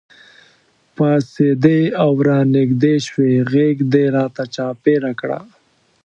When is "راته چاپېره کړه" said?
4.15-5.39